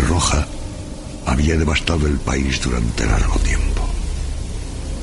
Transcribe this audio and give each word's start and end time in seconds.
Roja 0.00 0.46
había 1.26 1.56
devastado 1.56 2.06
el 2.06 2.18
país 2.18 2.60
durante 2.60 3.06
largo 3.06 3.38
tiempo. 3.38 3.88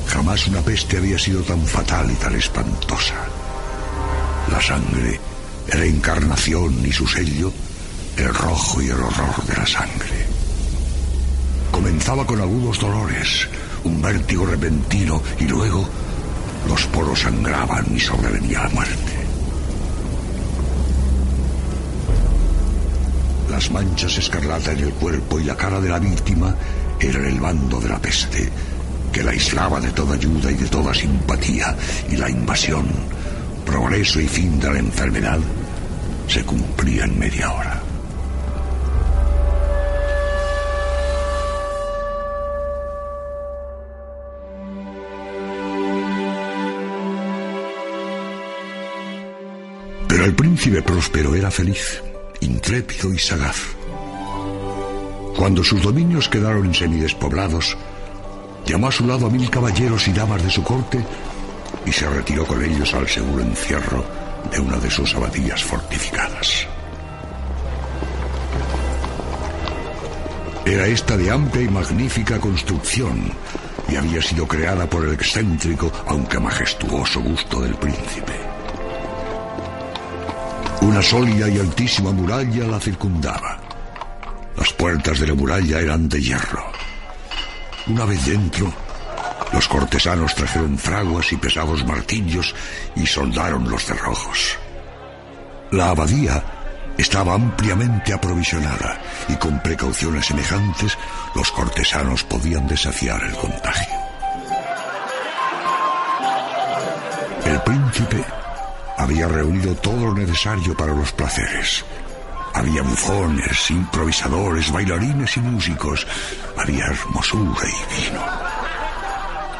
Jamás 0.08 0.48
una 0.48 0.62
peste 0.62 0.98
había 0.98 1.18
sido 1.18 1.42
tan 1.44 1.66
fatal 1.66 2.12
y 2.12 2.16
tan 2.16 2.36
espantosa. 2.36 3.16
La 4.52 4.62
sangre 4.62 5.20
era 5.68 5.86
encarnación 5.86 6.86
y 6.86 6.92
su 6.92 7.08
sello, 7.08 7.52
el 8.18 8.34
rojo 8.34 8.82
y 8.82 8.88
el 8.90 9.00
horror 9.00 9.46
de 9.46 9.56
la 9.56 9.66
sangre. 9.66 10.26
Comenzaba 11.72 12.26
con 12.26 12.42
agudos 12.42 12.80
dolores, 12.80 13.48
un 13.84 14.02
vértigo 14.02 14.46
repentino 14.46 15.22
y 15.40 15.46
luego 15.46 15.88
los 16.68 16.86
poros 16.88 17.22
sangraban 17.22 17.86
y 17.96 18.00
sobrevenía 18.00 18.64
la 18.64 18.70
muerte. 18.70 19.21
Las 23.62 23.70
manchas 23.70 24.18
escarlata 24.18 24.72
en 24.72 24.80
el 24.80 24.92
cuerpo 24.94 25.40
y 25.40 25.44
la 25.44 25.56
cara 25.56 25.80
de 25.80 25.88
la 25.88 26.00
víctima 26.00 26.56
eran 27.00 27.26
el 27.26 27.40
bando 27.40 27.80
de 27.80 27.90
la 27.90 28.00
peste, 28.00 28.50
que 29.14 29.22
la 29.22 29.30
aislaba 29.30 29.80
de 29.80 29.92
toda 29.92 30.16
ayuda 30.16 30.50
y 30.50 30.56
de 30.56 30.66
toda 30.66 30.92
simpatía, 30.96 31.78
y 32.10 32.18
la 32.18 32.28
invasión, 32.28 32.88
progreso 33.64 34.20
y 34.20 34.28
fin 34.28 34.60
de 34.60 34.72
la 34.72 34.80
enfermedad, 34.80 35.38
se 36.28 36.44
cumplía 36.44 37.04
en 37.04 37.20
media 37.20 37.52
hora. 37.52 37.84
Pero 50.08 50.26
el 50.26 50.34
príncipe 50.34 50.82
próspero 50.82 51.36
era 51.36 51.52
feliz, 51.52 52.02
intrépido 52.42 53.14
y 53.14 53.18
sagaz. 53.18 53.58
Cuando 55.36 55.64
sus 55.64 55.82
dominios 55.82 56.28
quedaron 56.28 56.74
semidespoblados, 56.74 57.78
llamó 58.66 58.90
a 58.90 58.92
su 58.92 59.08
lado 59.08 59.28
a 59.28 59.30
mil 59.30 59.50
caballeros 59.50 60.08
y 60.08 60.14
damas 60.14 60.44
de 60.44 60.50
su 60.50 60.64
corte 60.64 61.04
y 61.86 61.92
se 61.92 62.08
retiró 62.10 62.46
con 62.46 62.64
ellos 62.64 62.94
al 62.94 63.08
seguro 63.08 63.42
encierro 63.42 64.06
de 64.52 64.60
una 64.60 64.78
de 64.78 64.90
sus 64.90 65.16
abadías 65.16 65.64
fortificadas. 65.64 66.68
Era 70.66 70.88
esta 70.88 71.18
de 71.18 71.32
amplia 71.32 71.64
y 71.64 71.70
magnífica 71.70 72.40
construcción 72.40 73.32
y 73.90 73.96
había 73.96 74.22
sido 74.22 74.48
creada 74.48 74.90
por 74.90 75.06
el 75.06 75.14
excéntrico, 75.14 75.92
aunque 76.08 76.40
majestuoso 76.40 77.20
gusto 77.22 77.62
del 77.62 77.76
príncipe. 77.76 78.51
Una 80.82 81.02
sólida 81.02 81.48
y 81.48 81.60
altísima 81.60 82.12
muralla 82.12 82.66
la 82.66 82.80
circundaba. 82.80 83.60
Las 84.58 84.74
puertas 84.74 85.20
de 85.20 85.28
la 85.28 85.36
muralla 85.36 85.80
eran 85.80 86.10
de 86.10 86.22
hierro. 86.22 86.64
Una 87.88 88.06
vez 88.06 88.26
dentro, 88.26 88.72
los 89.54 89.68
cortesanos 89.68 90.34
trajeron 90.36 90.78
fraguas 90.78 91.32
y 91.32 91.38
pesados 91.38 91.86
martillos 91.86 92.56
y 92.96 93.06
soldaron 93.06 93.70
los 93.70 93.86
cerrojos. 93.86 94.58
La 95.72 95.90
abadía 95.90 96.44
estaba 96.98 97.36
ampliamente 97.36 98.14
aprovisionada 98.14 99.00
y 99.30 99.36
con 99.36 99.62
precauciones 99.62 100.26
semejantes 100.26 100.98
los 101.36 101.52
cortesanos 101.52 102.24
podían 102.24 102.68
desafiar 102.68 103.24
el 103.24 103.34
contagio. 103.34 103.96
El 107.46 107.62
príncipe 107.62 108.41
había 108.98 109.28
reunido 109.28 109.76
todo 109.76 110.08
lo 110.08 110.14
necesario 110.14 110.76
para 110.76 110.94
los 110.94 111.12
placeres. 111.12 111.84
Había 112.54 112.82
bufones, 112.82 113.72
improvisadores, 113.72 114.72
bailarines 114.72 115.38
y 115.38 115.40
músicos. 115.40 116.06
Había 116.58 116.86
hermosura 116.86 117.68
y 117.68 118.10
vino. 118.10 118.22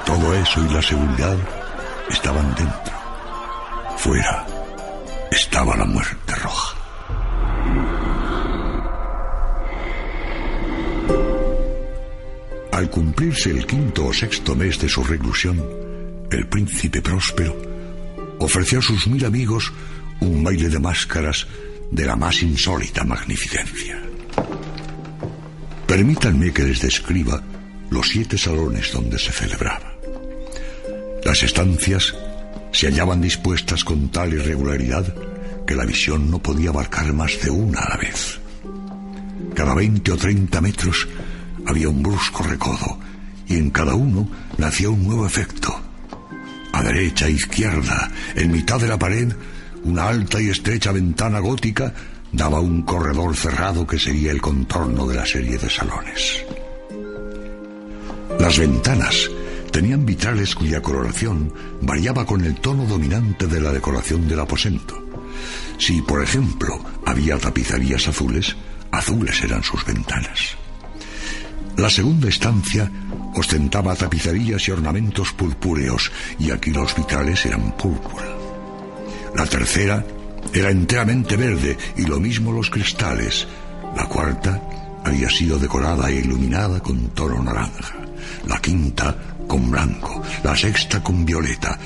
Todo 0.06 0.36
eso 0.36 0.62
y 0.62 0.74
la 0.74 0.82
seguridad 0.82 1.38
estaban 2.10 2.54
dentro. 2.56 2.94
Fuera 3.98 4.46
estaba 5.32 5.78
la 5.78 5.86
muerte 5.86 6.36
roja. 6.36 6.78
Al 12.74 12.90
cumplirse 12.90 13.52
el 13.52 13.66
quinto 13.66 14.08
o 14.08 14.14
sexto 14.14 14.56
mes 14.56 14.80
de 14.80 14.90
su 14.90 15.04
reclusión, 15.04 15.64
el 16.32 16.48
príncipe 16.48 17.02
próspero 17.02 17.81
ofreció 18.42 18.80
a 18.80 18.82
sus 18.82 19.08
mil 19.08 19.24
amigos 19.26 19.72
un 20.20 20.44
baile 20.44 20.70
de 20.70 20.80
máscaras 20.80 21.48
de 21.92 22.06
la 22.06 22.16
más 22.16 22.42
insólita 22.42 23.04
magnificencia. 23.04 24.02
Permítanme 25.88 26.52
que 26.52 26.64
les 26.64 26.82
describa 26.82 27.44
los 27.90 28.08
siete 28.08 28.38
salones 28.38 28.92
donde 28.92 29.20
se 29.20 29.32
celebraba. 29.32 29.94
Las 31.24 31.44
estancias 31.44 32.16
se 32.72 32.88
hallaban 32.88 33.22
dispuestas 33.22 33.84
con 33.84 34.10
tal 34.10 34.34
irregularidad 34.34 35.14
que 35.68 35.76
la 35.76 35.86
visión 35.86 36.32
no 36.32 36.40
podía 36.40 36.70
abarcar 36.70 37.14
más 37.14 37.40
de 37.44 37.52
una 37.52 37.80
a 37.82 37.90
la 37.90 37.98
vez. 37.98 38.40
Cada 39.54 39.76
veinte 39.76 40.12
o 40.12 40.18
treinta 40.18 40.62
metros 40.62 41.08
había 41.68 41.90
un 41.90 42.02
brusco 42.02 42.44
recodo 42.44 42.98
y 43.48 43.56
en 43.56 43.70
cada 43.70 43.94
uno 43.94 44.28
nacía 44.58 44.90
un 44.90 45.04
nuevo 45.04 45.26
efecto. 45.28 45.91
Derecha 46.84 47.28
e 47.28 47.32
izquierda, 47.32 48.12
en 48.36 48.52
mitad 48.52 48.80
de 48.80 48.88
la 48.88 48.98
pared, 48.98 49.32
una 49.84 50.08
alta 50.08 50.42
y 50.42 50.50
estrecha 50.50 50.92
ventana 50.92 51.40
gótica 51.40 51.94
daba 52.32 52.60
un 52.60 52.82
corredor 52.84 53.36
cerrado 53.36 53.86
que 53.86 54.00
sería 54.00 54.32
el 54.32 54.42
contorno 54.42 55.06
de 55.08 55.16
la 55.16 55.26
serie 55.26 55.58
de 55.58 55.70
salones. 55.70 56.44
Las 58.40 58.58
ventanas 58.58 59.30
tenían 59.72 60.06
vitrales 60.06 60.56
cuya 60.56 60.82
coloración 60.82 61.54
variaba 61.82 62.26
con 62.26 62.44
el 62.44 62.56
tono 62.56 62.86
dominante 62.86 63.48
de 63.48 63.62
la 63.62 63.72
decoración 63.72 64.28
del 64.28 64.40
aposento. 64.40 65.02
Si, 65.78 66.02
por 66.02 66.24
ejemplo, 66.24 66.80
había 67.06 67.38
tapicerías 67.38 68.08
azules, 68.08 68.56
azules 68.92 69.42
eran 69.44 69.64
sus 69.64 69.86
ventanas. 69.86 70.58
La 71.78 71.90
segunda 71.90 72.28
estancia 72.28 72.92
ostentaba 73.36 73.96
tapicerías 73.96 74.68
y 74.68 74.72
ornamentos 74.72 75.34
purpúreos, 75.34 76.12
y 76.40 76.52
aquí 76.52 76.72
los 76.72 76.96
vitrales 76.96 77.46
eran 77.46 77.72
púrpura. 77.78 78.26
La 79.36 79.46
tercera 79.46 80.04
era 80.54 80.70
enteramente 80.70 81.38
verde 81.38 81.78
y 81.98 82.04
lo 82.04 82.20
mismo 82.20 82.52
los 82.52 82.70
cristales. 82.70 83.48
La 83.96 84.06
cuarta 84.06 84.62
había 85.04 85.30
sido 85.30 85.58
decorada 85.58 86.10
e 86.10 86.16
iluminada 86.16 86.80
con 86.80 87.10
tono 87.10 87.42
naranja. 87.42 87.96
La 88.48 88.60
quinta 88.60 89.16
con 89.48 89.72
blanco. 89.72 90.22
La 90.44 90.56
sexta 90.56 91.02
con 91.02 91.26
violeta. 91.26 91.78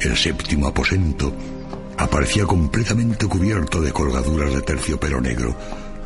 El 0.00 0.16
séptimo 0.16 0.68
aposento 0.68 1.34
aparecía 1.98 2.44
completamente 2.44 3.26
cubierto 3.26 3.80
de 3.80 3.92
colgaduras 3.92 4.52
de 4.54 4.62
terciopelo 4.62 5.20
negro 5.20 5.56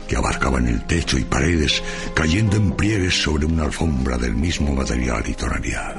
que 0.08 0.16
abarcaban 0.16 0.68
el 0.68 0.82
techo 0.84 1.18
y 1.18 1.24
paredes, 1.24 1.82
cayendo 2.14 2.56
en 2.56 2.72
pliegues 2.72 3.22
sobre 3.22 3.46
una 3.46 3.64
alfombra 3.64 4.16
del 4.16 4.34
mismo 4.34 4.74
material 4.74 5.22
y 5.26 5.34
tonalidad. 5.34 5.94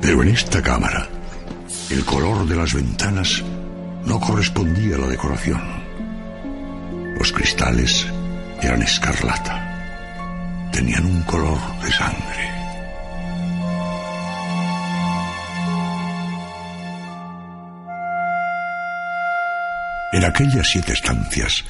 Pero 0.00 0.22
en 0.22 0.28
esta 0.28 0.62
cámara, 0.62 1.08
el 1.90 2.04
color 2.04 2.46
de 2.46 2.56
las 2.56 2.74
ventanas 2.74 3.42
no 4.04 4.18
correspondía 4.18 4.96
a 4.96 4.98
la 4.98 5.06
decoración. 5.06 5.62
Los 7.18 7.32
cristales 7.32 8.06
eran 8.60 8.82
escarlata. 8.82 10.70
Tenían 10.72 11.06
un 11.06 11.22
color 11.22 11.58
de 11.82 11.92
sangre. 11.92 12.51
En 20.22 20.28
aquellas 20.28 20.68
siete 20.70 20.92
estancias 20.92 21.64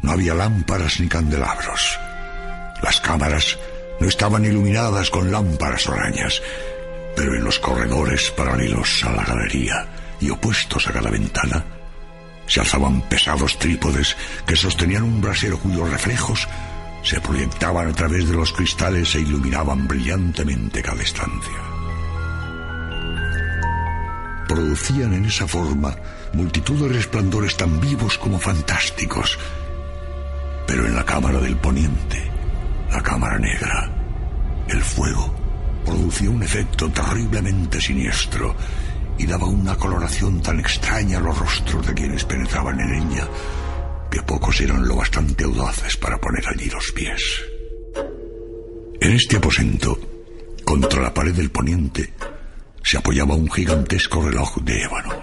no 0.00 0.12
había 0.12 0.32
lámparas 0.32 1.00
ni 1.00 1.06
candelabros. 1.06 1.98
Las 2.82 2.98
cámaras 2.98 3.58
no 4.00 4.08
estaban 4.08 4.42
iluminadas 4.42 5.10
con 5.10 5.30
lámparas 5.30 5.86
arañas, 5.86 6.40
pero 7.14 7.34
en 7.34 7.44
los 7.44 7.58
corredores 7.58 8.30
paralelos 8.30 9.04
a 9.04 9.12
la 9.12 9.22
galería 9.22 9.86
y 10.18 10.30
opuestos 10.30 10.88
a 10.88 10.92
cada 10.92 11.10
ventana, 11.10 11.62
se 12.46 12.60
alzaban 12.60 13.02
pesados 13.02 13.58
trípodes 13.58 14.16
que 14.46 14.56
sostenían 14.56 15.02
un 15.02 15.20
brasero 15.20 15.58
cuyos 15.58 15.90
reflejos 15.90 16.48
se 17.02 17.20
proyectaban 17.20 17.90
a 17.90 17.92
través 17.92 18.26
de 18.26 18.34
los 18.34 18.50
cristales 18.54 19.14
e 19.14 19.20
iluminaban 19.20 19.86
brillantemente 19.86 20.80
cada 20.82 21.02
estancia. 21.02 21.79
Producían 24.50 25.14
en 25.14 25.26
esa 25.26 25.46
forma 25.46 25.94
multitud 26.32 26.82
de 26.82 26.88
resplandores 26.88 27.56
tan 27.56 27.80
vivos 27.80 28.18
como 28.18 28.36
fantásticos. 28.36 29.38
Pero 30.66 30.86
en 30.86 30.96
la 30.96 31.04
cámara 31.04 31.38
del 31.38 31.54
poniente, 31.54 32.20
la 32.90 33.00
cámara 33.00 33.38
negra, 33.38 33.88
el 34.66 34.82
fuego 34.82 35.32
producía 35.86 36.30
un 36.30 36.42
efecto 36.42 36.90
terriblemente 36.90 37.80
siniestro 37.80 38.56
y 39.16 39.24
daba 39.24 39.46
una 39.46 39.76
coloración 39.76 40.42
tan 40.42 40.58
extraña 40.58 41.18
a 41.18 41.20
los 41.20 41.38
rostros 41.38 41.86
de 41.86 41.94
quienes 41.94 42.24
penetraban 42.24 42.80
en 42.80 42.94
ella 42.94 43.28
que 44.10 44.20
pocos 44.22 44.60
eran 44.60 44.84
lo 44.84 44.96
bastante 44.96 45.44
audaces 45.44 45.96
para 45.96 46.18
poner 46.18 46.42
allí 46.48 46.68
los 46.68 46.90
pies. 46.90 47.22
En 49.00 49.12
este 49.12 49.36
aposento, 49.36 49.96
contra 50.64 51.00
la 51.00 51.14
pared 51.14 51.34
del 51.34 51.52
poniente, 51.52 52.12
se 52.90 52.98
apoyaba 52.98 53.36
un 53.36 53.48
gigantesco 53.48 54.20
reloj 54.20 54.56
de 54.62 54.82
ébano. 54.82 55.14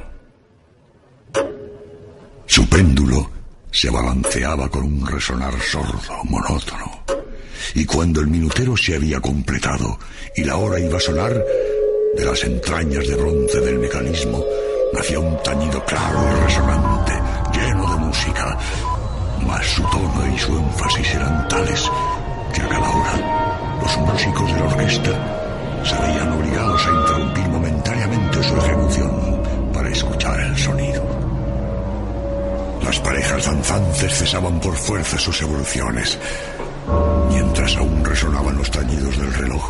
Su 2.45 2.65
péndulo 2.69 3.29
se 3.69 3.89
balanceaba 3.89 4.69
con 4.69 4.85
un 4.85 5.05
resonar 5.05 5.53
sordo, 5.59 6.23
monótono, 6.23 7.03
y 7.75 7.83
cuando 7.85 8.21
el 8.21 8.27
minutero 8.27 8.77
se 8.77 8.95
había 8.95 9.19
completado 9.19 9.99
y 10.33 10.45
la 10.45 10.55
hora 10.55 10.79
iba 10.79 10.95
a 10.95 11.01
sonar, 11.01 11.43
de 12.15 12.23
las 12.23 12.41
entrañas 12.45 13.05
de 13.05 13.15
bronce 13.17 13.59
del 13.59 13.79
mecanismo 13.79 14.45
nacía 14.93 15.19
un 15.19 15.37
tañido 15.43 15.83
claro 15.83 16.19
y 16.23 16.45
resonante, 16.45 17.11
lleno 17.51 17.91
de 17.91 17.97
música, 17.97 18.57
mas 19.45 19.67
su 19.67 19.81
tono 19.81 20.33
y 20.33 20.39
su 20.39 20.57
énfasis 20.57 21.15
eran 21.15 21.45
tales 21.49 21.91
que 22.53 22.61
a 22.61 22.69
cada 22.69 22.89
hora 22.89 23.77
los 23.81 23.97
músicos 23.97 24.53
de 24.53 24.57
la 24.57 24.65
orquesta 24.67 25.36
danzantes 33.77 34.17
cesaban 34.17 34.59
por 34.59 34.75
fuerza 34.75 35.19
sus 35.19 35.41
evoluciones, 35.41 36.17
mientras 37.29 37.75
aún 37.77 38.03
resonaban 38.03 38.57
los 38.57 38.71
tañidos 38.71 39.17
del 39.17 39.33
reloj. 39.33 39.63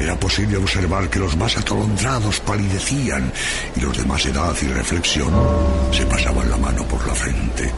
Era 0.00 0.18
posible 0.18 0.56
observar 0.56 1.08
que 1.08 1.18
los 1.18 1.36
más 1.36 1.56
atolondrados 1.56 2.40
palidecían 2.40 3.32
y 3.76 3.80
los 3.80 3.96
de 3.96 4.04
más 4.04 4.24
edad 4.26 4.54
y 4.62 4.66
reflexión 4.66 5.32
se 5.92 6.06
pasaban 6.06 6.50
la 6.50 6.56
mano 6.56 6.84
por 6.84 7.06
la 7.06 7.14
frente, 7.14 7.70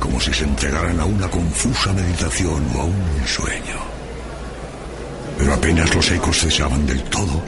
como 0.00 0.20
si 0.20 0.32
se 0.32 0.44
entregaran 0.44 0.98
a 1.00 1.04
una 1.04 1.28
confusa 1.28 1.92
meditación 1.92 2.64
o 2.74 2.80
a 2.80 2.84
un 2.84 3.26
sueño. 3.26 3.78
Pero 5.38 5.54
apenas 5.54 5.94
los 5.94 6.10
ecos 6.10 6.38
cesaban 6.38 6.86
del 6.86 7.02
todo, 7.04 7.42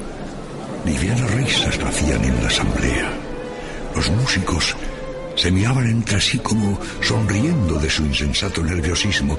livianas 0.85 1.31
risas 1.33 1.79
nacían 1.79 2.25
en 2.25 2.43
la 2.43 2.49
asamblea. 2.49 3.11
Los 3.95 4.11
músicos 4.11 4.77
se 5.37 5.51
miraban 5.51 5.87
entre 5.87 6.21
sí 6.21 6.39
como 6.39 6.79
sonriendo 7.01 7.79
de 7.79 7.91
su 7.91 8.05
insensato 8.05 8.63
nerviosismo, 8.63 9.39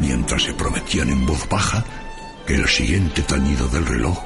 mientras 0.00 0.42
se 0.42 0.52
prometían 0.54 1.08
en 1.08 1.24
voz 1.24 1.48
baja 1.48 1.84
que 2.46 2.56
el 2.56 2.68
siguiente 2.68 3.22
tañido 3.22 3.68
del 3.68 3.86
reloj 3.86 4.18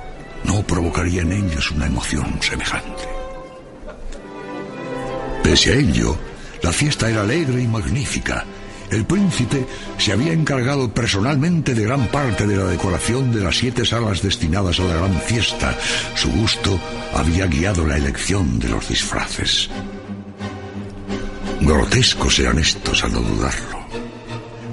no 0.44 0.62
provocaría 0.62 1.22
en 1.22 1.32
ellos 1.32 1.70
una 1.70 1.86
emoción 1.86 2.38
semejante. 2.42 3.08
Pese 5.42 5.72
a 5.72 5.76
ello, 5.76 6.16
la 6.62 6.72
fiesta 6.72 7.08
era 7.08 7.22
alegre 7.22 7.62
y 7.62 7.66
magnífica. 7.66 8.44
El 8.90 9.04
príncipe 9.04 9.66
se 9.98 10.12
había 10.12 10.32
encargado 10.32 10.92
personalmente 10.92 11.74
de 11.74 11.84
gran 11.84 12.08
parte 12.08 12.46
de 12.46 12.56
la 12.56 12.64
decoración 12.64 13.32
de 13.32 13.40
las 13.40 13.56
siete 13.56 13.84
salas 13.84 14.20
destinadas 14.20 14.80
a 14.80 14.84
la 14.84 14.96
gran 14.96 15.20
fiesta. 15.20 15.76
Su 16.16 16.30
gusto 16.32 16.78
había 17.14 17.46
guiado 17.46 17.86
la 17.86 17.96
elección 17.96 18.58
de 18.58 18.68
los 18.68 18.88
disfraces. 18.88 19.70
Grotescos 21.60 22.38
eran 22.38 22.58
estos, 22.58 23.04
a 23.04 23.08
no 23.08 23.20
dudarlo. 23.20 23.80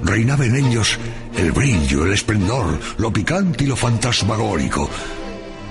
Reinaba 0.02 0.46
en 0.46 0.56
ellos 0.56 0.98
el 1.36 1.52
brillo, 1.52 2.06
el 2.06 2.12
esplendor, 2.12 2.78
lo 2.96 3.12
picante 3.12 3.64
y 3.64 3.66
lo 3.66 3.76
fantasmagórico. 3.76 4.88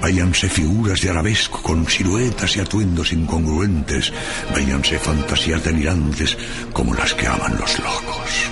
Váyanse 0.02 0.48
figuras 0.48 1.02
de 1.02 1.10
arabesco 1.10 1.62
con 1.62 1.88
siluetas 1.88 2.56
y 2.56 2.60
atuendos 2.60 3.12
incongruentes. 3.14 4.14
Váyanse 4.54 5.00
fantasías 5.00 5.64
delirantes 5.64 6.38
como 6.72 6.94
las 6.94 7.14
que 7.14 7.28
aman 7.28 7.58
los 7.58 7.80
locos. 7.80 8.52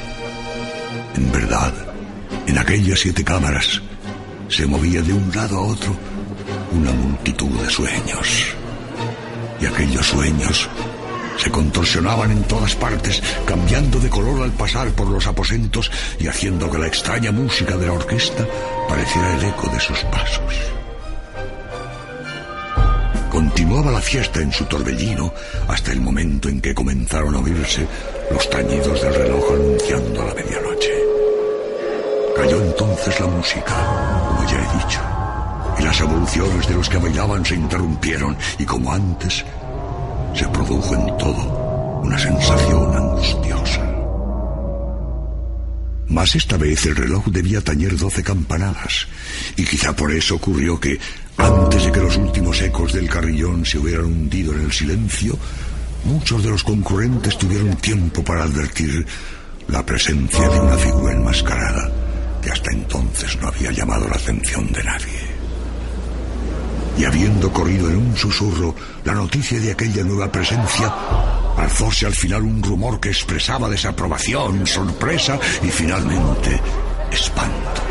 En 1.15 1.31
verdad, 1.31 1.73
en 2.47 2.57
aquellas 2.57 2.99
siete 2.99 3.23
cámaras 3.23 3.81
se 4.49 4.65
movía 4.65 5.01
de 5.01 5.13
un 5.13 5.31
lado 5.33 5.57
a 5.57 5.61
otro 5.61 5.95
una 6.71 6.91
multitud 6.91 7.51
de 7.61 7.69
sueños. 7.69 8.47
Y 9.61 9.65
aquellos 9.65 10.07
sueños 10.07 10.69
se 11.37 11.51
contorsionaban 11.51 12.31
en 12.31 12.43
todas 12.43 12.75
partes, 12.75 13.21
cambiando 13.45 13.99
de 13.99 14.09
color 14.09 14.43
al 14.43 14.51
pasar 14.51 14.89
por 14.91 15.07
los 15.09 15.27
aposentos 15.27 15.91
y 16.19 16.27
haciendo 16.27 16.69
que 16.69 16.77
la 16.77 16.87
extraña 16.87 17.31
música 17.31 17.77
de 17.77 17.87
la 17.87 17.93
orquesta 17.93 18.45
pareciera 18.87 19.35
el 19.35 19.45
eco 19.45 19.67
de 19.69 19.79
sus 19.79 19.99
pasos. 20.05 20.55
Continuaba 23.31 23.91
la 23.91 24.01
fiesta 24.01 24.39
en 24.39 24.51
su 24.53 24.63
torbellino 24.65 25.33
hasta 25.67 25.91
el 25.91 25.99
momento 25.99 26.47
en 26.47 26.61
que 26.61 26.73
comenzaron 26.73 27.35
a 27.35 27.39
oírse 27.39 27.85
los 28.31 28.49
tañidos 28.49 29.01
del 29.01 29.13
reloj 29.13 29.51
anunciando 29.51 30.25
la 30.25 30.33
medianoche. 30.33 30.91
Cayó 32.35 32.61
entonces 32.61 33.19
la 33.19 33.27
música, 33.27 33.73
como 34.29 34.49
ya 34.49 34.57
he 34.57 34.77
dicho, 34.77 35.01
y 35.79 35.83
las 35.83 35.99
evoluciones 35.99 36.67
de 36.67 36.73
los 36.75 36.89
que 36.89 36.97
bailaban 36.97 37.45
se 37.45 37.55
interrumpieron 37.55 38.37
y 38.57 38.65
como 38.65 38.93
antes 38.93 39.43
se 40.35 40.47
produjo 40.49 40.95
en 40.95 41.17
todo 41.17 42.01
una 42.03 42.19
sensación 42.19 42.95
angustiosa. 42.95 43.81
Mas 46.07 46.35
esta 46.35 46.57
vez 46.57 46.85
el 46.85 46.95
reloj 46.95 47.25
debía 47.27 47.61
tañer 47.61 47.97
doce 47.97 48.21
campanadas, 48.21 49.07
y 49.55 49.65
quizá 49.65 49.95
por 49.95 50.11
eso 50.11 50.35
ocurrió 50.35 50.79
que, 50.79 50.99
antes 51.37 51.85
de 51.85 51.91
que 51.91 51.99
los 51.99 52.17
últimos 52.17 52.61
ecos 52.61 52.93
del 52.93 53.09
carrillón 53.09 53.65
se 53.65 53.79
hubieran 53.79 54.05
hundido 54.05 54.53
en 54.53 54.61
el 54.61 54.71
silencio, 54.71 55.37
muchos 56.03 56.43
de 56.43 56.51
los 56.51 56.63
concurrentes 56.63 57.37
tuvieron 57.37 57.75
tiempo 57.77 58.23
para 58.23 58.43
advertir 58.43 59.05
la 59.67 59.83
presencia 59.83 60.47
de 60.47 60.59
una 60.59 60.77
figura 60.77 61.13
enmascarada 61.13 61.91
que 62.41 62.51
hasta 62.51 62.71
entonces 62.71 63.35
no 63.41 63.47
había 63.47 63.71
llamado 63.71 64.07
la 64.07 64.15
atención 64.15 64.71
de 64.71 64.83
nadie 64.83 65.24
y 66.97 67.05
habiendo 67.05 67.51
corrido 67.51 67.89
en 67.89 67.97
un 67.97 68.15
susurro 68.15 68.75
la 69.03 69.13
noticia 69.13 69.59
de 69.59 69.71
aquella 69.71 70.03
nueva 70.03 70.31
presencia, 70.31 70.93
alzóse 71.57 72.05
al 72.05 72.15
final 72.15 72.43
un 72.43 72.61
rumor 72.61 72.99
que 72.99 73.09
expresaba 73.09 73.69
desaprobación, 73.69 74.65
sorpresa 74.65 75.39
y 75.61 75.67
finalmente 75.67 76.59
espanto. 77.11 77.81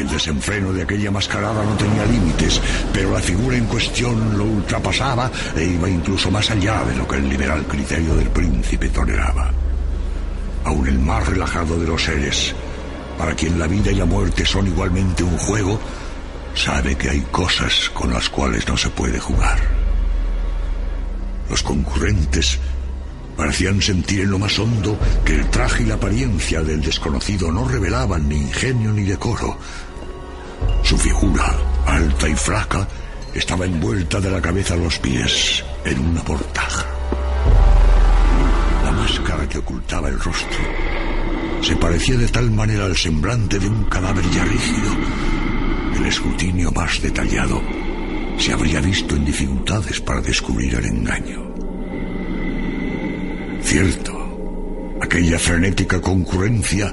El 0.00 0.08
desenfreno 0.08 0.72
de 0.72 0.82
aquella 0.82 1.10
mascarada 1.10 1.62
no 1.62 1.76
tenía 1.76 2.06
límites, 2.06 2.58
pero 2.90 3.12
la 3.12 3.20
figura 3.20 3.56
en 3.56 3.66
cuestión 3.66 4.38
lo 4.38 4.44
ultrapasaba 4.44 5.30
e 5.54 5.64
iba 5.64 5.90
incluso 5.90 6.30
más 6.30 6.50
allá 6.50 6.82
de 6.84 6.96
lo 6.96 7.06
que 7.06 7.16
el 7.16 7.28
liberal 7.28 7.66
criterio 7.66 8.14
del 8.14 8.30
príncipe 8.30 8.88
toleraba. 8.88 9.52
Aun 10.64 10.88
el 10.88 10.98
más 10.98 11.26
relajado 11.28 11.78
de 11.78 11.86
los 11.86 12.02
seres, 12.02 12.54
para 13.18 13.34
quien 13.34 13.58
la 13.58 13.66
vida 13.66 13.90
y 13.90 13.96
la 13.96 14.06
muerte 14.06 14.46
son 14.46 14.66
igualmente 14.68 15.22
un 15.22 15.36
juego, 15.36 15.78
sabe 16.54 16.96
que 16.96 17.10
hay 17.10 17.20
cosas 17.30 17.90
con 17.94 18.12
las 18.12 18.28
cuales 18.28 18.66
no 18.68 18.76
se 18.76 18.90
puede 18.90 19.18
jugar. 19.18 19.58
Los 21.48 21.62
concurrentes 21.62 22.58
parecían 23.36 23.80
sentir 23.80 24.20
en 24.20 24.30
lo 24.30 24.38
más 24.38 24.58
hondo 24.58 24.98
que 25.24 25.34
el 25.34 25.50
traje 25.50 25.82
y 25.82 25.86
la 25.86 25.94
apariencia 25.94 26.62
del 26.62 26.80
desconocido 26.80 27.50
no 27.50 27.66
revelaban 27.66 28.28
ni 28.28 28.36
ingenio 28.36 28.92
ni 28.92 29.04
decoro. 29.04 29.58
Su 30.82 30.96
figura, 30.98 31.56
alta 31.86 32.28
y 32.28 32.34
flaca, 32.34 32.86
estaba 33.34 33.64
envuelta 33.64 34.20
de 34.20 34.30
la 34.30 34.40
cabeza 34.40 34.74
a 34.74 34.76
los 34.76 34.98
pies 34.98 35.64
en 35.84 35.98
una 36.00 36.22
portaja. 36.22 36.86
La 38.84 38.92
máscara 38.92 39.48
que 39.48 39.58
ocultaba 39.58 40.08
el 40.08 40.18
rostro 40.18 40.58
se 41.62 41.76
parecía 41.76 42.16
de 42.16 42.28
tal 42.28 42.50
manera 42.50 42.86
al 42.86 42.96
semblante 42.96 43.58
de 43.58 43.68
un 43.68 43.84
cadáver 43.84 44.24
ya 44.30 44.44
rígido 44.44 45.49
el 46.00 46.06
escrutinio 46.06 46.70
más 46.72 47.00
detallado 47.02 47.60
se 48.38 48.52
habría 48.52 48.80
visto 48.80 49.16
en 49.16 49.24
dificultades 49.24 50.00
para 50.00 50.20
descubrir 50.20 50.74
el 50.74 50.86
engaño. 50.86 51.42
Cierto, 53.62 54.96
aquella 55.02 55.38
frenética 55.38 56.00
concurrencia 56.00 56.92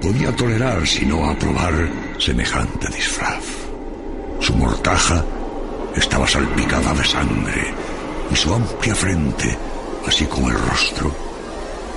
podía 0.00 0.36
tolerar 0.36 0.86
sino 0.86 1.24
aprobar 1.24 1.72
semejante 2.18 2.88
disfraz. 2.88 3.42
Su 4.40 4.54
mortaja 4.54 5.24
estaba 5.96 6.26
salpicada 6.28 6.92
de 6.92 7.04
sangre 7.04 7.74
y 8.30 8.36
su 8.36 8.52
amplia 8.52 8.94
frente, 8.94 9.56
así 10.06 10.26
como 10.26 10.50
el 10.50 10.58
rostro, 10.58 11.14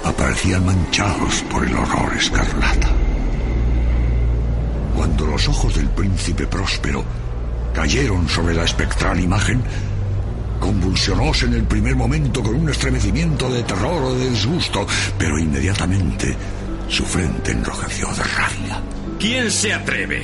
aparecían 0.05 0.65
manchados 0.65 1.41
por 1.49 1.65
el 1.65 1.75
horror 1.75 2.13
escarlata. 2.15 2.94
Cuando 5.15 5.31
los 5.31 5.47
ojos 5.47 5.73
del 5.75 5.87
príncipe 5.91 6.45
próspero 6.45 7.01
cayeron 7.73 8.27
sobre 8.27 8.53
la 8.53 8.65
espectral 8.65 9.17
imagen, 9.17 9.63
convulsionóse 10.59 11.45
en 11.45 11.53
el 11.53 11.63
primer 11.63 11.95
momento 11.95 12.43
con 12.43 12.53
un 12.55 12.69
estremecimiento 12.69 13.49
de 13.49 13.63
terror 13.63 14.03
o 14.03 14.13
de 14.13 14.29
disgusto, 14.29 14.85
pero 15.17 15.39
inmediatamente 15.39 16.35
su 16.89 17.05
frente 17.05 17.53
enrojeció 17.53 18.09
de 18.09 18.23
rabia. 18.23 18.81
¿Quién 19.17 19.49
se 19.51 19.73
atreve? 19.73 20.21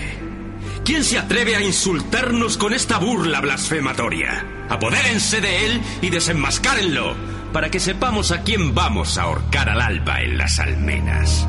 ¿Quién 0.84 1.06
se 1.06 1.18
atreve 1.18 1.56
a 1.56 1.62
insultarnos 1.62 2.58
con 2.58 2.74
esta 2.74 2.98
burla 2.98 3.40
blasfematoria? 3.40 4.46
Apodérense 4.68 5.40
de 5.40 5.68
él 5.68 5.82
y 6.02 6.10
desenmascárenlo, 6.10 7.16
para 7.54 7.72
que 7.72 7.80
sepamos 7.80 8.34
a 8.34 8.42
quién 8.42 8.76
vamos 8.76 9.18
a 9.18 9.22
ahorcar 9.22 9.70
al 9.70 9.80
alba 9.80 10.22
en 10.22 10.38
las 10.38 10.60
almenas. 10.60 11.48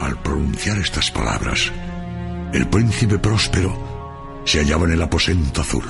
Al 0.00 0.20
pronunciar 0.22 0.78
estas 0.78 1.10
palabras, 1.10 1.72
el 2.52 2.66
príncipe 2.68 3.18
próspero 3.18 4.42
se 4.44 4.58
hallaba 4.58 4.86
en 4.86 4.92
el 4.92 5.02
aposento 5.02 5.62
azul. 5.62 5.84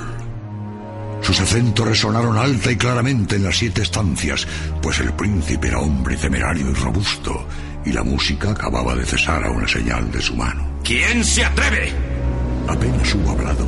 Sus 1.23 1.41
acentos 1.41 1.87
resonaron 1.89 2.39
alta 2.39 2.71
y 2.71 2.77
claramente 2.77 3.37
en 3.37 3.45
las 3.45 3.57
siete 3.57 3.83
estancias, 3.83 4.47
pues 4.81 5.01
el 5.01 5.13
príncipe 5.15 5.69
era 5.69 5.81
hombre 5.81 6.17
temerario 6.17 6.71
y 6.71 6.75
robusto, 6.75 7.47
y 7.85 7.93
la 7.93 8.05
música 8.05 8.51
acababa 8.51 8.95
de 8.95 9.05
cesar 9.05 9.45
a 9.45 9.51
una 9.51 9.67
señal 9.67 10.11
de 10.13 10.23
su 10.23 10.37
mano. 10.37 10.79
¿Quién 10.85 11.25
se 11.25 11.45
atreve? 11.45 11.93
Apenas 12.69 13.15
hubo 13.15 13.31
hablado. 13.31 13.67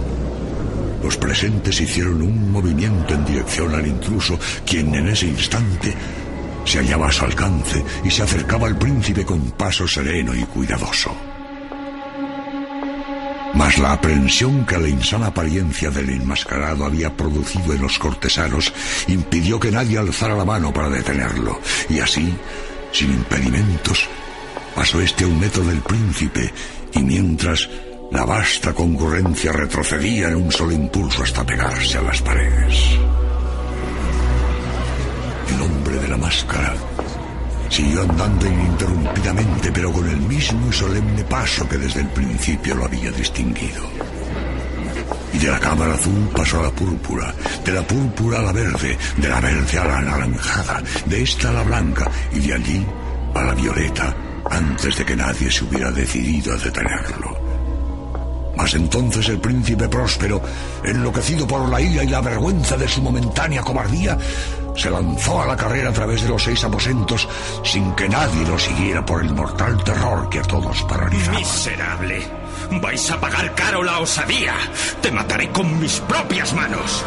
Los 1.02 1.16
presentes 1.16 1.80
hicieron 1.80 2.23
un 2.23 2.52
movimiento 2.52 3.14
en 3.14 3.25
dirección 3.25 3.75
al 3.75 3.87
intruso, 3.87 4.38
quien 4.64 4.95
en 4.95 5.09
ese 5.09 5.26
instante 5.26 5.95
se 6.68 6.78
hallaba 6.78 7.08
a 7.08 7.12
su 7.12 7.25
alcance 7.25 7.82
y 8.04 8.10
se 8.10 8.22
acercaba 8.22 8.66
al 8.66 8.76
príncipe 8.76 9.25
con 9.25 9.52
paso 9.52 9.88
sereno 9.88 10.34
y 10.34 10.42
cuidadoso. 10.44 11.16
Mas 13.54 13.78
la 13.78 13.92
aprensión 13.92 14.66
que 14.66 14.76
la 14.76 14.88
insana 14.88 15.28
apariencia 15.28 15.90
del 15.90 16.10
enmascarado 16.10 16.84
había 16.84 17.16
producido 17.16 17.72
en 17.72 17.80
los 17.80 17.98
cortesanos 17.98 18.72
impidió 19.08 19.58
que 19.58 19.70
nadie 19.70 19.96
alzara 19.96 20.37
la 20.37 20.44
mano 20.44 20.72
para 20.72 20.90
detenerlo, 20.90 21.58
y 21.88 22.00
así, 22.00 22.34
sin 22.92 23.12
impedimentos, 23.12 24.06
pasó 24.75 25.00
este 25.00 25.25
a 25.25 25.26
un 25.26 25.40
metro 25.40 25.64
del 25.64 25.80
príncipe, 25.80 26.52
y 26.92 27.00
mientras 27.00 27.68
la 28.12 28.26
vasta 28.26 28.75
concurrencia 28.75 29.52
retrocedía 29.52 30.28
en 30.28 30.37
un 30.37 30.52
solo 30.52 30.72
impulso 30.72 31.22
hasta 31.22 31.44
pegarse 31.44 31.98
a 31.98 32.02
las 32.02 32.20
paredes. 32.20 32.98
La 36.08 36.16
máscara 36.16 36.74
Siguió 37.68 38.02
andando 38.02 38.46
ininterrumpidamente, 38.46 39.70
pero 39.72 39.92
con 39.92 40.08
el 40.08 40.16
mismo 40.20 40.68
y 40.68 40.72
solemne 40.72 41.22
paso 41.24 41.68
que 41.68 41.76
desde 41.76 42.00
el 42.00 42.08
principio 42.08 42.74
lo 42.74 42.86
había 42.86 43.10
distinguido. 43.10 43.82
Y 45.34 45.38
de 45.38 45.50
la 45.50 45.60
cámara 45.60 45.94
azul 45.94 46.30
pasó 46.34 46.60
a 46.60 46.62
la 46.62 46.70
púrpura, 46.70 47.34
de 47.64 47.72
la 47.72 47.86
púrpura 47.86 48.38
a 48.38 48.42
la 48.42 48.52
verde, 48.52 48.96
de 49.16 49.28
la 49.28 49.40
verde 49.40 49.78
a 49.78 49.84
la 49.84 49.98
anaranjada, 49.98 50.82
de 51.04 51.22
esta 51.22 51.50
a 51.50 51.52
la 51.52 51.62
blanca 51.62 52.10
y 52.32 52.40
de 52.40 52.54
allí 52.54 52.86
a 53.34 53.42
la 53.42 53.54
violeta, 53.54 54.16
antes 54.50 54.96
de 54.96 55.04
que 55.04 55.16
nadie 55.16 55.50
se 55.50 55.64
hubiera 55.64 55.90
decidido 55.90 56.54
a 56.54 56.56
detenerlo. 56.56 57.48
Mas 58.56 58.74
entonces 58.74 59.28
el 59.28 59.38
príncipe 59.38 59.88
próspero, 59.88 60.42
enloquecido 60.82 61.46
por 61.46 61.68
la 61.68 61.80
ira 61.80 62.02
y 62.02 62.08
la 62.08 62.20
vergüenza 62.20 62.76
de 62.76 62.88
su 62.88 63.00
momentánea 63.00 63.62
cobardía, 63.62 64.18
se 64.78 64.90
lanzó 64.90 65.42
a 65.42 65.47
la 65.47 65.56
carrera 65.56 65.90
a 65.90 65.92
través 65.92 66.23
de 66.23 66.28
los 66.28 66.42
seis 66.42 66.62
aposentos 66.62 67.28
sin 67.64 67.92
que 67.94 68.08
nadie 68.08 68.47
lo 68.47 68.58
siguiera 68.58 69.04
por 69.04 69.23
el 69.23 69.35
mortal 69.35 69.82
terror 69.82 70.28
que 70.30 70.38
a 70.38 70.42
todos 70.42 70.82
paralizaba. 70.85 71.38
¡Miserable! 71.38 72.26
¡Vais 72.80 73.11
a 73.11 73.20
pagar 73.20 73.54
caro 73.54 73.82
la 73.82 73.99
osadía! 73.99 74.54
¡Te 75.02 75.11
mataré 75.11 75.50
con 75.50 75.80
mis 75.80 75.99
propias 76.00 76.54
manos! 76.54 77.04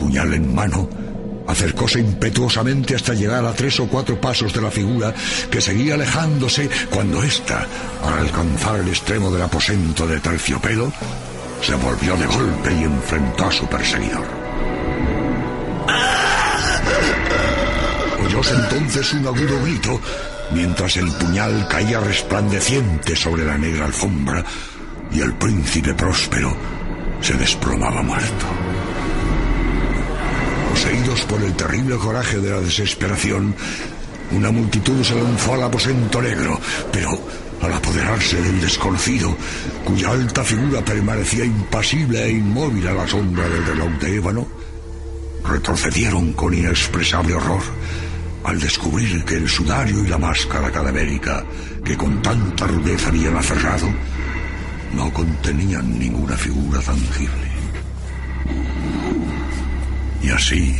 Puñal 0.00 0.34
en 0.34 0.52
mano, 0.52 0.88
acercóse 1.46 2.00
impetuosamente 2.00 2.96
hasta 2.96 3.14
llegar 3.14 3.44
a 3.44 3.52
tres 3.52 3.78
o 3.78 3.86
cuatro 3.86 4.20
pasos 4.20 4.52
de 4.52 4.62
la 4.62 4.70
figura 4.70 5.14
que 5.50 5.60
seguía 5.60 5.94
alejándose 5.94 6.68
cuando 6.90 7.22
ésta, 7.22 7.66
al 8.04 8.18
alcanzar 8.18 8.80
el 8.80 8.88
extremo 8.88 9.30
del 9.30 9.42
aposento 9.42 10.06
de 10.06 10.18
terciopelo, 10.18 10.92
se 11.62 11.74
volvió 11.76 12.16
de 12.16 12.26
golpe 12.26 12.72
y 12.72 12.82
enfrentó 12.82 13.46
a 13.46 13.52
su 13.52 13.66
perseguidor. 13.66 14.45
Oyóse 18.26 18.54
entonces 18.54 19.12
un 19.12 19.26
agudo 19.26 19.62
grito, 19.62 20.00
mientras 20.50 20.96
el 20.96 21.06
puñal 21.12 21.68
caía 21.68 22.00
resplandeciente 22.00 23.14
sobre 23.14 23.44
la 23.44 23.56
negra 23.56 23.84
alfombra 23.84 24.44
y 25.12 25.20
el 25.20 25.34
príncipe 25.34 25.94
próspero 25.94 26.52
se 27.20 27.34
desplomaba 27.34 28.02
muerto. 28.02 28.46
Poseídos 30.70 31.20
por 31.22 31.40
el 31.40 31.54
terrible 31.54 31.96
coraje 31.96 32.38
de 32.38 32.50
la 32.50 32.60
desesperación, 32.60 33.54
una 34.32 34.50
multitud 34.50 35.04
se 35.04 35.14
lanzó 35.14 35.54
al 35.54 35.62
aposento 35.62 36.20
negro, 36.20 36.58
pero 36.90 37.10
al 37.62 37.72
apoderarse 37.72 38.42
del 38.42 38.60
desconocido, 38.60 39.36
cuya 39.84 40.10
alta 40.10 40.42
figura 40.42 40.84
permanecía 40.84 41.44
impasible 41.44 42.24
e 42.24 42.32
inmóvil 42.32 42.88
a 42.88 42.94
la 42.94 43.06
sombra 43.06 43.48
del 43.48 43.64
reloj 43.64 43.90
de 44.00 44.16
ébano, 44.16 44.48
retrocedieron 45.44 46.32
con 46.32 46.52
inexpresable 46.52 47.34
horror 47.34 47.62
al 48.46 48.60
descubrir 48.60 49.24
que 49.24 49.34
el 49.34 49.48
sudario 49.48 50.04
y 50.04 50.06
la 50.06 50.18
máscara 50.18 50.70
cadavérica 50.70 51.44
que 51.84 51.96
con 51.96 52.22
tanta 52.22 52.68
rudeza 52.68 53.08
habían 53.08 53.36
aferrado 53.36 53.88
no 54.94 55.12
contenían 55.12 55.98
ninguna 55.98 56.36
figura 56.36 56.80
tangible. 56.80 57.48
Y 60.22 60.30
así 60.30 60.76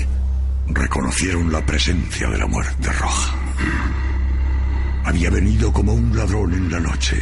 reconocieron 0.69 1.51
la 1.51 1.67
presencia 1.67 2.29
de 2.29 2.39
la 2.39 2.47
muerte 2.47 2.93
roja. 2.93 3.35
Había 5.05 5.31
venido 5.31 5.73
como 5.73 5.93
un 5.93 6.17
ladrón 6.17 6.55
en 6.55 6.71
la 6.71 6.79
noche, 6.79 7.21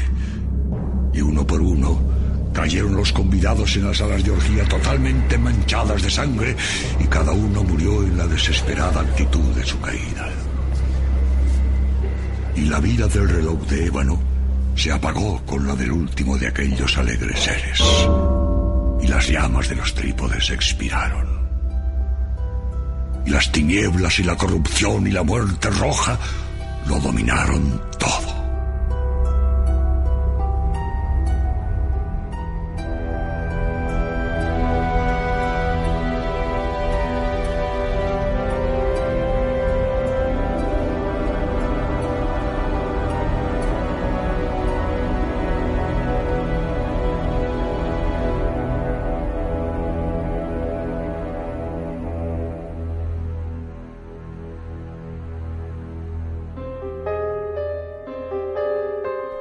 y 1.15 1.23
uno 1.23 1.47
por 1.47 1.61
uno 1.63 2.14
cayeron 2.55 2.97
los 2.97 3.13
convidados 3.13 3.77
en 3.77 3.87
las 3.87 3.99
salas 3.99 4.25
de 4.25 4.31
orgía 4.31 4.65
totalmente 4.65 5.37
manchadas 5.37 6.03
de 6.03 6.11
sangre, 6.11 6.57
y 6.99 7.05
cada 7.09 7.33
uno 7.33 7.63
murió 7.63 8.03
en 8.03 8.17
la 8.17 8.27
desesperada 8.27 9.03
actitud 9.03 9.55
de 9.55 9.67
su 9.67 9.79
caída. 9.81 10.31
Y 12.57 12.63
la 12.63 12.81
vida 12.81 13.07
del 13.09 13.29
reloj 13.29 13.61
de 13.67 13.87
ébano 13.87 14.19
se 14.77 14.91
apagó 14.91 15.45
con 15.45 15.67
la 15.67 15.77
del 15.77 15.93
último 15.93 16.39
de 16.39 16.49
aquellos 16.49 16.97
alegres 16.97 17.41
seres, 17.41 17.83
y 19.03 19.07
las 19.09 19.29
llamas 19.29 19.69
de 19.69 19.75
los 19.75 19.93
trípodes 19.95 20.49
expiraron 20.49 21.35
y 23.27 23.31
las 23.31 23.51
tinieblas 23.51 24.19
y 24.19 24.23
la 24.23 24.37
corrupción 24.37 25.07
y 25.07 25.11
la 25.11 25.23
muerte 25.23 25.71
roja 25.71 26.19
lo 26.87 27.01
dominaron 27.01 27.81
todo. 27.99 28.34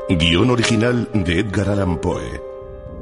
Guión 0.09 0.49
original 0.49 1.09
de 1.13 1.39
Edgar 1.39 1.69
Allan 1.69 1.97
Poe. 1.97 2.41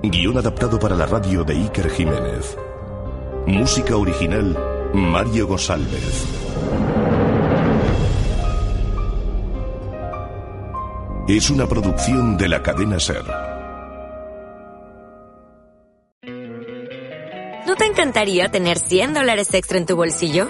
Guión 0.04 0.38
adaptado 0.38 0.78
para 0.78 0.96
la 0.96 1.08
radio 1.08 1.44
de 1.44 1.56
Iker 1.56 1.90
Jiménez. 1.90 2.56
Música 3.48 3.98
original 3.98 4.56
Mario 4.94 5.48
González. 5.48 6.28
Es 11.28 11.50
una 11.50 11.68
producción 11.68 12.38
de 12.38 12.48
la 12.48 12.62
cadena 12.62 13.00
Ser. 13.00 13.26
¿No 17.66 17.76
te 17.76 17.86
encantaría 17.86 18.50
tener 18.52 18.78
100 18.78 19.16
dólares 19.16 19.52
extra 19.56 19.80
en 19.80 19.88
tu 19.88 19.96
bolsillo? 19.96 20.50